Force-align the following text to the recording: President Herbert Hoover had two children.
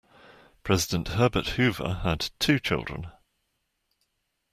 President 0.63 1.09
Herbert 1.09 1.47
Hoover 1.49 1.99
had 2.01 2.31
two 2.39 2.57
children. 2.57 3.11